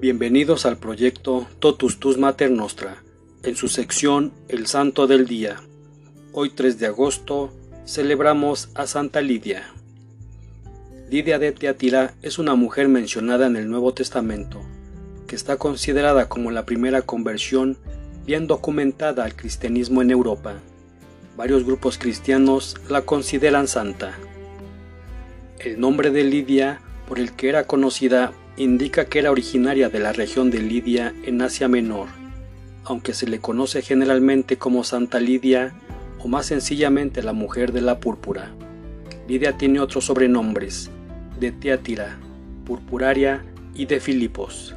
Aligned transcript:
Bienvenidos 0.00 0.64
al 0.64 0.78
proyecto 0.78 1.46
Totus 1.58 2.00
Tus 2.00 2.16
Mater 2.16 2.50
Nostra, 2.50 3.02
en 3.42 3.54
su 3.54 3.68
sección 3.68 4.32
El 4.48 4.66
Santo 4.66 5.06
del 5.06 5.26
Día. 5.26 5.60
Hoy 6.32 6.48
3 6.48 6.78
de 6.78 6.86
agosto 6.86 7.52
celebramos 7.84 8.70
a 8.74 8.86
Santa 8.86 9.20
Lidia. 9.20 9.74
Lidia 11.10 11.38
de 11.38 11.52
Teatira 11.52 12.14
es 12.22 12.38
una 12.38 12.54
mujer 12.54 12.88
mencionada 12.88 13.46
en 13.46 13.56
el 13.56 13.68
Nuevo 13.68 13.92
Testamento, 13.92 14.62
que 15.26 15.36
está 15.36 15.58
considerada 15.58 16.30
como 16.30 16.50
la 16.50 16.64
primera 16.64 17.02
conversión 17.02 17.76
bien 18.24 18.46
documentada 18.46 19.24
al 19.24 19.36
cristianismo 19.36 20.00
en 20.00 20.12
Europa. 20.12 20.54
Varios 21.36 21.64
grupos 21.64 21.98
cristianos 21.98 22.74
la 22.88 23.02
consideran 23.02 23.68
santa. 23.68 24.18
El 25.58 25.78
nombre 25.78 26.10
de 26.10 26.24
Lidia, 26.24 26.80
por 27.06 27.18
el 27.18 27.32
que 27.32 27.50
era 27.50 27.66
conocida, 27.66 28.32
indica 28.60 29.06
que 29.06 29.20
era 29.20 29.30
originaria 29.30 29.88
de 29.88 30.00
la 30.00 30.12
región 30.12 30.50
de 30.50 30.60
Lidia 30.60 31.14
en 31.24 31.40
Asia 31.40 31.66
Menor, 31.66 32.08
aunque 32.84 33.14
se 33.14 33.26
le 33.26 33.38
conoce 33.38 33.80
generalmente 33.80 34.58
como 34.58 34.84
Santa 34.84 35.18
Lidia 35.18 35.72
o 36.18 36.28
más 36.28 36.44
sencillamente 36.44 37.22
la 37.22 37.32
mujer 37.32 37.72
de 37.72 37.80
la 37.80 38.00
púrpura. 38.00 38.50
Lidia 39.26 39.56
tiene 39.56 39.80
otros 39.80 40.04
sobrenombres, 40.04 40.90
de 41.40 41.52
Teatira, 41.52 42.18
Purpuraria 42.66 43.42
y 43.74 43.86
de 43.86 43.98
Filipos. 43.98 44.74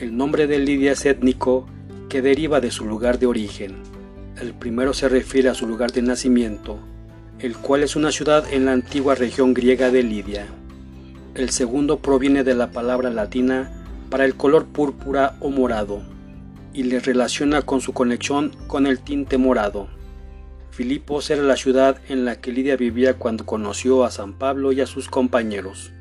El 0.00 0.16
nombre 0.16 0.46
de 0.46 0.60
Lidia 0.60 0.92
es 0.92 1.04
étnico 1.04 1.66
que 2.08 2.22
deriva 2.22 2.60
de 2.60 2.70
su 2.70 2.84
lugar 2.84 3.18
de 3.18 3.26
origen. 3.26 3.74
El 4.40 4.54
primero 4.54 4.94
se 4.94 5.08
refiere 5.08 5.48
a 5.48 5.54
su 5.54 5.66
lugar 5.66 5.90
de 5.90 6.02
nacimiento, 6.02 6.78
el 7.40 7.56
cual 7.56 7.82
es 7.82 7.96
una 7.96 8.12
ciudad 8.12 8.44
en 8.52 8.66
la 8.66 8.72
antigua 8.72 9.16
región 9.16 9.52
griega 9.52 9.90
de 9.90 10.04
Lidia. 10.04 10.46
El 11.40 11.48
segundo 11.48 12.00
proviene 12.00 12.44
de 12.44 12.54
la 12.54 12.70
palabra 12.70 13.08
latina 13.08 13.72
para 14.10 14.26
el 14.26 14.34
color 14.34 14.66
púrpura 14.66 15.38
o 15.40 15.48
morado, 15.48 16.02
y 16.74 16.82
le 16.82 17.00
relaciona 17.00 17.62
con 17.62 17.80
su 17.80 17.94
conexión 17.94 18.52
con 18.66 18.86
el 18.86 19.00
tinte 19.00 19.38
morado. 19.38 19.88
Filipos 20.70 21.30
era 21.30 21.40
la 21.42 21.56
ciudad 21.56 21.98
en 22.10 22.26
la 22.26 22.42
que 22.42 22.52
Lidia 22.52 22.76
vivía 22.76 23.14
cuando 23.14 23.46
conoció 23.46 24.04
a 24.04 24.10
San 24.10 24.34
Pablo 24.34 24.70
y 24.72 24.82
a 24.82 24.86
sus 24.86 25.08
compañeros. 25.08 25.92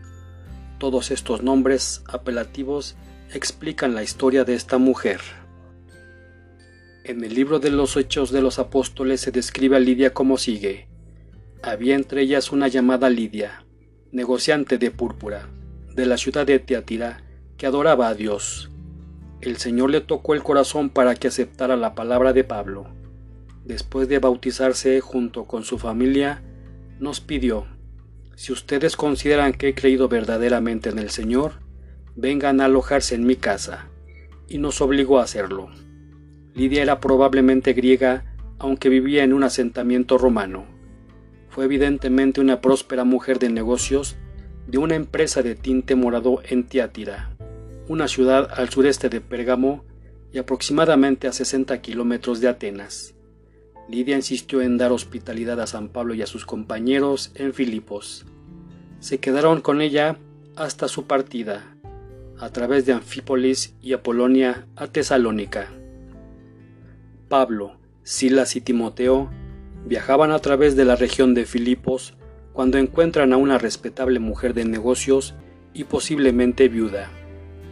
Todos 0.77 1.09
estos 1.09 1.41
nombres 1.41 2.03
apelativos 2.09 2.97
explican 3.33 3.95
la 3.95 4.03
historia 4.03 4.43
de 4.43 4.55
esta 4.55 4.77
mujer. 4.77 5.21
En 7.05 7.23
el 7.23 7.33
libro 7.33 7.59
de 7.59 7.71
los 7.71 7.95
Hechos 7.95 8.33
de 8.33 8.41
los 8.41 8.59
Apóstoles 8.59 9.21
se 9.21 9.31
describe 9.31 9.77
a 9.77 9.79
Lidia 9.79 10.13
como 10.13 10.37
sigue. 10.37 10.89
Había 11.63 11.95
entre 11.95 12.23
ellas 12.23 12.51
una 12.51 12.67
llamada 12.67 13.09
Lidia, 13.09 13.63
negociante 14.11 14.77
de 14.77 14.91
púrpura, 14.91 15.49
de 15.95 16.05
la 16.05 16.17
ciudad 16.17 16.45
de 16.45 16.59
Teatira, 16.59 17.23
que 17.57 17.65
adoraba 17.65 18.07
a 18.07 18.15
Dios. 18.15 18.69
El 19.41 19.57
Señor 19.57 19.89
le 19.89 20.02
tocó 20.02 20.33
el 20.33 20.43
corazón 20.43 20.89
para 20.89 21.15
que 21.15 21.27
aceptara 21.27 21.75
la 21.75 21.95
palabra 21.95 22.33
de 22.33 22.43
Pablo 22.43 22.87
después 23.69 24.09
de 24.09 24.17
bautizarse 24.17 24.99
junto 24.99 25.45
con 25.45 25.63
su 25.63 25.77
familia, 25.77 26.41
nos 26.99 27.21
pidió, 27.21 27.67
si 28.35 28.52
ustedes 28.52 28.95
consideran 28.97 29.53
que 29.53 29.69
he 29.69 29.75
creído 29.75 30.09
verdaderamente 30.09 30.89
en 30.89 30.97
el 30.97 31.11
Señor, 31.11 31.59
vengan 32.15 32.61
a 32.61 32.65
alojarse 32.65 33.13
en 33.13 33.27
mi 33.27 33.35
casa, 33.35 33.87
y 34.47 34.57
nos 34.57 34.81
obligó 34.81 35.19
a 35.19 35.23
hacerlo. 35.23 35.69
Lidia 36.55 36.81
era 36.81 36.99
probablemente 36.99 37.73
griega, 37.73 38.35
aunque 38.57 38.89
vivía 38.89 39.23
en 39.23 39.33
un 39.33 39.43
asentamiento 39.43 40.17
romano. 40.17 40.65
Fue 41.59 41.65
evidentemente 41.65 42.39
una 42.39 42.61
próspera 42.61 43.03
mujer 43.03 43.38
de 43.38 43.49
negocios 43.49 44.15
de 44.67 44.77
una 44.77 44.95
empresa 44.95 45.41
de 45.41 45.55
tinte 45.55 45.93
morado 45.93 46.41
en 46.47 46.65
Tiátira, 46.65 47.35
una 47.89 48.07
ciudad 48.07 48.47
al 48.55 48.69
sureste 48.69 49.09
de 49.09 49.20
Pérgamo 49.20 49.83
y 50.31 50.37
aproximadamente 50.37 51.27
a 51.27 51.33
60 51.33 51.81
kilómetros 51.81 52.39
de 52.39 52.47
Atenas. 52.47 53.14
Lidia 53.89 54.15
insistió 54.15 54.61
en 54.61 54.77
dar 54.77 54.93
hospitalidad 54.93 55.59
a 55.59 55.67
San 55.67 55.89
Pablo 55.89 56.14
y 56.14 56.21
a 56.21 56.27
sus 56.27 56.45
compañeros 56.45 57.33
en 57.36 57.53
Filipos. 57.53 58.26
Se 59.02 59.17
quedaron 59.17 59.59
con 59.59 59.81
ella 59.81 60.15
hasta 60.55 60.87
su 60.87 61.08
partida, 61.08 61.76
a 62.39 62.53
través 62.53 62.86
de 62.86 62.93
Anfípolis 62.93 63.76
y 63.81 63.91
Apolonia 63.91 64.65
a 64.77 64.87
Tesalónica. 64.87 65.67
Pablo, 67.27 67.76
Silas 68.03 68.55
y 68.55 68.61
Timoteo 68.61 69.30
viajaban 69.85 70.31
a 70.31 70.39
través 70.39 70.75
de 70.75 70.85
la 70.85 70.95
región 70.95 71.33
de 71.33 71.45
Filipos 71.45 72.13
cuando 72.53 72.77
encuentran 72.77 73.33
a 73.33 73.37
una 73.37 73.57
respetable 73.57 74.19
mujer 74.19 74.53
de 74.53 74.65
negocios 74.65 75.35
y 75.73 75.85
posiblemente 75.85 76.67
viuda, 76.67 77.09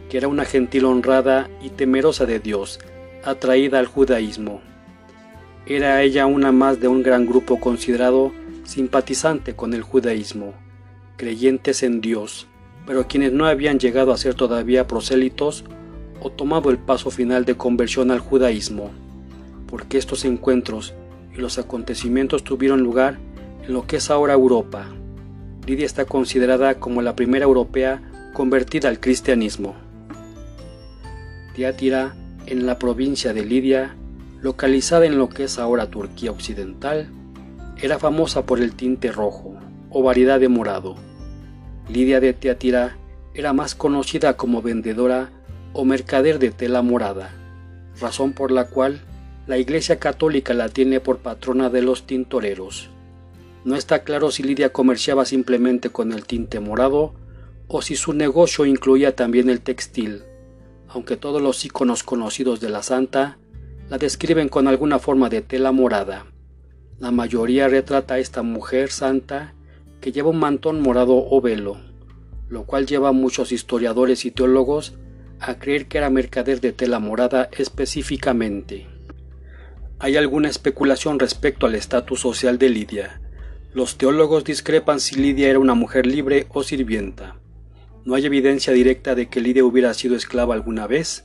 que 0.08 0.16
era 0.16 0.28
una 0.28 0.44
gentil 0.44 0.84
honrada 0.86 1.50
y 1.62 1.70
temerosa 1.70 2.26
de 2.26 2.40
Dios, 2.40 2.78
atraída 3.24 3.78
al 3.78 3.86
judaísmo. 3.86 4.60
Era 5.66 6.02
ella 6.02 6.26
una 6.26 6.52
más 6.52 6.80
de 6.80 6.88
un 6.88 7.02
gran 7.02 7.26
grupo 7.26 7.60
considerado 7.60 8.32
simpatizante 8.64 9.54
con 9.54 9.74
el 9.74 9.82
judaísmo, 9.82 10.54
creyentes 11.16 11.82
en 11.82 12.00
Dios, 12.00 12.46
pero 12.86 13.06
quienes 13.06 13.32
no 13.32 13.46
habían 13.46 13.78
llegado 13.78 14.12
a 14.12 14.16
ser 14.16 14.34
todavía 14.34 14.86
prosélitos 14.86 15.64
o 16.20 16.30
tomado 16.30 16.70
el 16.70 16.78
paso 16.78 17.10
final 17.10 17.44
de 17.44 17.56
conversión 17.56 18.10
al 18.10 18.20
judaísmo, 18.20 18.90
porque 19.66 19.98
estos 19.98 20.24
encuentros 20.24 20.94
los 21.38 21.58
acontecimientos 21.58 22.44
tuvieron 22.44 22.82
lugar 22.82 23.18
en 23.64 23.72
lo 23.72 23.86
que 23.86 23.96
es 23.96 24.10
ahora 24.10 24.34
Europa. 24.34 24.86
Lidia 25.66 25.86
está 25.86 26.04
considerada 26.04 26.80
como 26.80 27.02
la 27.02 27.14
primera 27.14 27.44
europea 27.44 28.02
convertida 28.32 28.88
al 28.88 29.00
cristianismo. 29.00 29.74
Tiátira, 31.54 32.14
en 32.46 32.66
la 32.66 32.78
provincia 32.78 33.32
de 33.32 33.44
Lidia, 33.44 33.94
localizada 34.40 35.06
en 35.06 35.18
lo 35.18 35.28
que 35.28 35.44
es 35.44 35.58
ahora 35.58 35.90
Turquía 35.90 36.30
Occidental, 36.30 37.10
era 37.80 37.98
famosa 37.98 38.46
por 38.46 38.60
el 38.60 38.74
tinte 38.74 39.12
rojo 39.12 39.54
o 39.90 40.02
variedad 40.02 40.40
de 40.40 40.48
morado. 40.48 40.96
Lidia 41.88 42.20
de 42.20 42.32
Teatira 42.32 42.96
era 43.34 43.52
más 43.52 43.74
conocida 43.74 44.36
como 44.36 44.62
vendedora 44.62 45.30
o 45.72 45.84
mercader 45.84 46.38
de 46.38 46.50
tela 46.50 46.82
morada, 46.82 47.30
razón 48.00 48.32
por 48.32 48.50
la 48.50 48.68
cual 48.68 49.00
la 49.48 49.56
Iglesia 49.56 49.98
Católica 49.98 50.52
la 50.52 50.68
tiene 50.68 51.00
por 51.00 51.20
patrona 51.20 51.70
de 51.70 51.80
los 51.80 52.06
tintoreros. 52.06 52.90
No 53.64 53.76
está 53.76 54.04
claro 54.04 54.30
si 54.30 54.42
Lidia 54.42 54.74
comerciaba 54.74 55.24
simplemente 55.24 55.88
con 55.88 56.12
el 56.12 56.26
tinte 56.26 56.60
morado 56.60 57.14
o 57.66 57.80
si 57.80 57.96
su 57.96 58.12
negocio 58.12 58.66
incluía 58.66 59.16
también 59.16 59.48
el 59.48 59.62
textil, 59.62 60.24
aunque 60.86 61.16
todos 61.16 61.40
los 61.40 61.64
iconos 61.64 62.02
conocidos 62.02 62.60
de 62.60 62.68
la 62.68 62.82
santa 62.82 63.38
la 63.88 63.96
describen 63.96 64.50
con 64.50 64.68
alguna 64.68 64.98
forma 64.98 65.30
de 65.30 65.40
tela 65.40 65.72
morada. 65.72 66.26
La 66.98 67.10
mayoría 67.10 67.68
retrata 67.68 68.14
a 68.14 68.18
esta 68.18 68.42
mujer 68.42 68.90
santa 68.90 69.54
que 70.02 70.12
lleva 70.12 70.28
un 70.28 70.40
mantón 70.40 70.82
morado 70.82 71.24
o 71.26 71.40
velo, 71.40 71.78
lo 72.50 72.64
cual 72.64 72.86
lleva 72.86 73.08
a 73.08 73.12
muchos 73.12 73.50
historiadores 73.50 74.26
y 74.26 74.30
teólogos 74.30 74.92
a 75.40 75.54
creer 75.54 75.88
que 75.88 75.96
era 75.96 76.10
mercader 76.10 76.60
de 76.60 76.72
tela 76.72 76.98
morada 76.98 77.48
específicamente. 77.52 78.97
Hay 80.00 80.16
alguna 80.16 80.48
especulación 80.48 81.18
respecto 81.18 81.66
al 81.66 81.74
estatus 81.74 82.20
social 82.20 82.56
de 82.56 82.68
Lidia. 82.68 83.20
Los 83.74 83.98
teólogos 83.98 84.44
discrepan 84.44 85.00
si 85.00 85.16
Lidia 85.16 85.50
era 85.50 85.58
una 85.58 85.74
mujer 85.74 86.06
libre 86.06 86.46
o 86.50 86.62
sirvienta. 86.62 87.34
No 88.04 88.14
hay 88.14 88.24
evidencia 88.24 88.72
directa 88.72 89.16
de 89.16 89.28
que 89.28 89.40
Lidia 89.40 89.64
hubiera 89.64 89.92
sido 89.94 90.14
esclava 90.14 90.54
alguna 90.54 90.86
vez, 90.86 91.24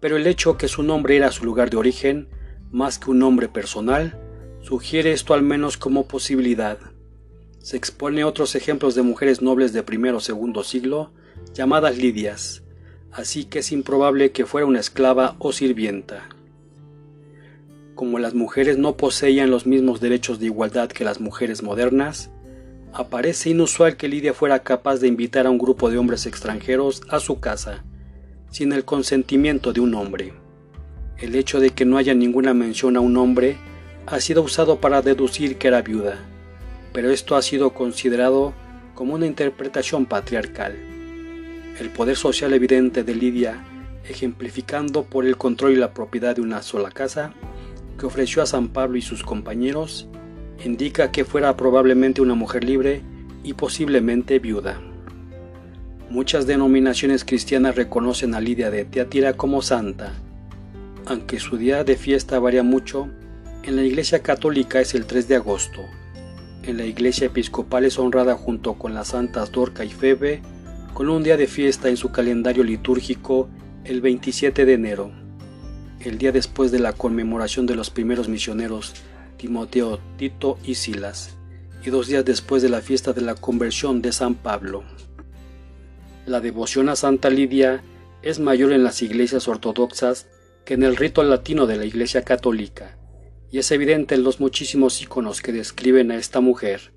pero 0.00 0.16
el 0.16 0.26
hecho 0.26 0.56
que 0.56 0.66
su 0.66 0.82
nombre 0.82 1.16
era 1.16 1.30
su 1.30 1.44
lugar 1.44 1.70
de 1.70 1.76
origen, 1.76 2.28
más 2.72 2.98
que 2.98 3.12
un 3.12 3.20
nombre 3.20 3.46
personal, 3.46 4.18
sugiere 4.60 5.12
esto 5.12 5.32
al 5.32 5.42
menos 5.42 5.76
como 5.76 6.08
posibilidad. 6.08 6.78
Se 7.60 7.76
expone 7.76 8.24
otros 8.24 8.56
ejemplos 8.56 8.96
de 8.96 9.02
mujeres 9.02 9.40
nobles 9.40 9.72
de 9.72 9.84
primero 9.84 10.16
o 10.16 10.20
segundo 10.20 10.64
siglo, 10.64 11.12
llamadas 11.54 11.96
Lidias, 11.96 12.64
así 13.12 13.44
que 13.44 13.60
es 13.60 13.70
improbable 13.70 14.32
que 14.32 14.46
fuera 14.46 14.66
una 14.66 14.80
esclava 14.80 15.36
o 15.38 15.52
sirvienta. 15.52 16.28
Como 18.00 18.18
las 18.18 18.32
mujeres 18.32 18.78
no 18.78 18.96
poseían 18.96 19.50
los 19.50 19.66
mismos 19.66 20.00
derechos 20.00 20.40
de 20.40 20.46
igualdad 20.46 20.88
que 20.88 21.04
las 21.04 21.20
mujeres 21.20 21.62
modernas, 21.62 22.30
aparece 22.94 23.50
inusual 23.50 23.98
que 23.98 24.08
Lidia 24.08 24.32
fuera 24.32 24.60
capaz 24.60 25.00
de 25.00 25.08
invitar 25.08 25.46
a 25.46 25.50
un 25.50 25.58
grupo 25.58 25.90
de 25.90 25.98
hombres 25.98 26.24
extranjeros 26.24 27.02
a 27.10 27.20
su 27.20 27.40
casa, 27.40 27.84
sin 28.50 28.72
el 28.72 28.86
consentimiento 28.86 29.74
de 29.74 29.80
un 29.80 29.94
hombre. 29.94 30.32
El 31.18 31.34
hecho 31.34 31.60
de 31.60 31.72
que 31.72 31.84
no 31.84 31.98
haya 31.98 32.14
ninguna 32.14 32.54
mención 32.54 32.96
a 32.96 33.00
un 33.00 33.18
hombre 33.18 33.58
ha 34.06 34.18
sido 34.18 34.40
usado 34.40 34.80
para 34.80 35.02
deducir 35.02 35.58
que 35.58 35.68
era 35.68 35.82
viuda, 35.82 36.16
pero 36.94 37.10
esto 37.10 37.36
ha 37.36 37.42
sido 37.42 37.74
considerado 37.74 38.54
como 38.94 39.12
una 39.12 39.26
interpretación 39.26 40.06
patriarcal. 40.06 40.74
El 41.78 41.90
poder 41.90 42.16
social 42.16 42.54
evidente 42.54 43.04
de 43.04 43.14
Lidia, 43.14 43.62
ejemplificando 44.08 45.04
por 45.04 45.26
el 45.26 45.36
control 45.36 45.72
y 45.72 45.76
la 45.76 45.92
propiedad 45.92 46.34
de 46.34 46.40
una 46.40 46.62
sola 46.62 46.90
casa, 46.90 47.34
que 47.98 48.06
ofreció 48.06 48.42
a 48.42 48.46
San 48.46 48.68
Pablo 48.68 48.98
y 48.98 49.02
sus 49.02 49.22
compañeros, 49.22 50.08
indica 50.64 51.10
que 51.10 51.24
fuera 51.24 51.56
probablemente 51.56 52.20
una 52.20 52.34
mujer 52.34 52.64
libre 52.64 53.02
y 53.42 53.54
posiblemente 53.54 54.38
viuda. 54.38 54.80
Muchas 56.10 56.46
denominaciones 56.46 57.24
cristianas 57.24 57.76
reconocen 57.76 58.34
a 58.34 58.40
Lidia 58.40 58.70
de 58.70 58.84
Teatira 58.84 59.34
como 59.34 59.62
santa. 59.62 60.12
Aunque 61.06 61.38
su 61.38 61.56
día 61.56 61.84
de 61.84 61.96
fiesta 61.96 62.38
varía 62.38 62.62
mucho, 62.62 63.08
en 63.62 63.76
la 63.76 63.82
Iglesia 63.82 64.22
Católica 64.22 64.80
es 64.80 64.94
el 64.94 65.06
3 65.06 65.28
de 65.28 65.36
agosto. 65.36 65.82
En 66.62 66.76
la 66.76 66.84
Iglesia 66.84 67.28
Episcopal 67.28 67.84
es 67.84 67.98
honrada 67.98 68.34
junto 68.34 68.74
con 68.74 68.92
las 68.92 69.08
santas 69.08 69.52
Dorca 69.52 69.84
y 69.84 69.90
Febe, 69.90 70.42
con 70.94 71.08
un 71.08 71.22
día 71.22 71.36
de 71.36 71.46
fiesta 71.46 71.88
en 71.88 71.96
su 71.96 72.10
calendario 72.10 72.64
litúrgico 72.64 73.48
el 73.84 74.00
27 74.00 74.64
de 74.64 74.72
enero, 74.72 75.12
el 76.00 76.18
día 76.18 76.32
después 76.32 76.72
de 76.72 76.78
la 76.78 76.92
conmemoración 76.92 77.66
de 77.66 77.74
los 77.74 77.90
primeros 77.90 78.28
misioneros 78.28 78.94
Timoteo, 79.36 80.00
Tito 80.16 80.58
y 80.64 80.74
Silas, 80.74 81.36
y 81.84 81.90
dos 81.90 82.08
días 82.08 82.24
después 82.24 82.62
de 82.62 82.68
la 82.68 82.80
fiesta 82.80 83.12
de 83.12 83.22
la 83.22 83.34
conversión 83.34 84.02
de 84.02 84.12
San 84.12 84.34
Pablo. 84.34 84.84
La 86.26 86.40
devoción 86.40 86.88
a 86.88 86.96
Santa 86.96 87.30
Lidia 87.30 87.82
es 88.22 88.38
mayor 88.38 88.72
en 88.72 88.84
las 88.84 89.02
iglesias 89.02 89.48
ortodoxas 89.48 90.26
que 90.64 90.74
en 90.74 90.82
el 90.82 90.96
rito 90.96 91.22
latino 91.22 91.66
de 91.66 91.76
la 91.76 91.86
Iglesia 91.86 92.22
Católica, 92.22 92.98
y 93.50 93.58
es 93.58 93.70
evidente 93.70 94.14
en 94.14 94.22
los 94.22 94.40
muchísimos 94.40 95.00
iconos 95.00 95.40
que 95.40 95.52
describen 95.52 96.10
a 96.10 96.16
esta 96.16 96.40
mujer. 96.40 96.92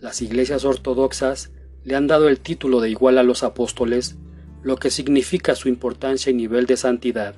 Las 0.00 0.20
iglesias 0.20 0.64
ortodoxas 0.64 1.52
le 1.84 1.94
han 1.94 2.08
dado 2.08 2.28
el 2.28 2.40
título 2.40 2.80
de 2.80 2.90
igual 2.90 3.18
a 3.18 3.22
los 3.22 3.42
apóstoles, 3.44 4.16
lo 4.62 4.76
que 4.76 4.90
significa 4.90 5.54
su 5.54 5.68
importancia 5.68 6.30
y 6.30 6.34
nivel 6.34 6.66
de 6.66 6.76
santidad. 6.76 7.36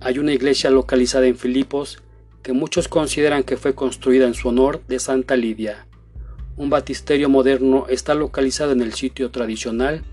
Hay 0.00 0.18
una 0.18 0.32
iglesia 0.32 0.70
localizada 0.70 1.26
en 1.26 1.36
Filipos 1.36 2.02
que 2.42 2.52
muchos 2.52 2.86
consideran 2.86 3.42
que 3.42 3.56
fue 3.56 3.74
construida 3.74 4.26
en 4.26 4.34
su 4.34 4.48
honor 4.48 4.80
de 4.86 5.00
Santa 5.00 5.34
Lidia. 5.36 5.86
Un 6.56 6.70
batisterio 6.70 7.28
moderno 7.28 7.86
está 7.88 8.14
localizado 8.14 8.72
en 8.72 8.80
el 8.80 8.94
sitio 8.94 9.30
tradicional 9.30 10.04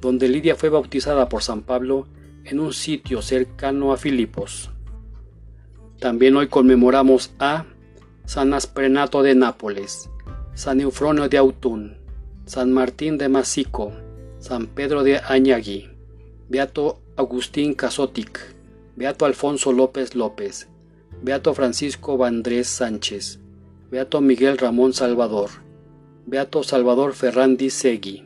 donde 0.00 0.28
Lidia 0.28 0.54
fue 0.54 0.68
bautizada 0.68 1.28
por 1.28 1.42
San 1.42 1.62
Pablo 1.62 2.06
en 2.44 2.60
un 2.60 2.72
sitio 2.72 3.22
cercano 3.22 3.92
a 3.92 3.96
Filipos. 3.96 4.70
También 5.98 6.36
hoy 6.36 6.48
conmemoramos 6.48 7.32
a 7.38 7.66
San 8.26 8.54
Asprenato 8.54 9.22
de 9.22 9.34
Nápoles, 9.34 10.10
San 10.54 10.80
Eufronio 10.80 11.28
de 11.28 11.38
Autún, 11.38 11.98
San 12.44 12.72
Martín 12.72 13.18
de 13.18 13.28
Masico, 13.28 13.92
San 14.38 14.66
Pedro 14.66 15.02
de 15.02 15.18
Añagui, 15.18 15.90
Beato 16.48 17.00
Agustín 17.16 17.74
Casotic, 17.74 18.53
Beato 18.96 19.24
Alfonso 19.24 19.72
López 19.72 20.14
López, 20.14 20.68
Beato 21.20 21.52
Francisco 21.52 22.16
Vandrés 22.16 22.68
Sánchez, 22.68 23.40
Beato 23.90 24.20
Miguel 24.20 24.56
Ramón 24.56 24.92
Salvador, 24.92 25.50
Beato 26.26 26.62
Salvador 26.62 27.12
Ferrandi 27.14 27.70
Segui. 27.70 28.23